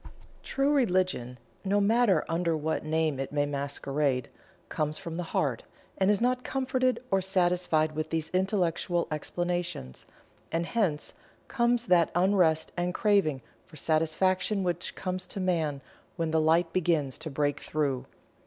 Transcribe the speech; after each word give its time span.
True 0.41 0.73
religion, 0.73 1.37
no 1.63 1.79
matter 1.79 2.25
under 2.27 2.57
what 2.57 2.83
name 2.83 3.19
it 3.19 3.31
may 3.31 3.45
masquerade, 3.45 4.29
comes 4.67 4.97
from 4.97 5.15
the 5.17 5.21
"heart" 5.29 5.61
and 5.95 6.09
is 6.09 6.19
not 6.19 6.43
comforted 6.43 6.99
or 7.11 7.21
satisfied 7.21 7.91
with 7.91 8.09
these 8.09 8.29
Intellectual 8.29 9.07
explanations, 9.11 10.07
and 10.51 10.65
hence 10.65 11.13
comes 11.47 11.85
that 11.85 12.09
unrest 12.15 12.71
and 12.75 12.95
craving 12.95 13.43
for 13.67 13.75
satisfaction 13.75 14.63
which 14.63 14.95
comes 14.95 15.27
to 15.27 15.39
Man 15.39 15.81
when 16.15 16.31
the 16.31 16.41
light 16.41 16.73
begins 16.73 17.19
to 17.19 17.29
break 17.29 17.59
through. 17.59 18.07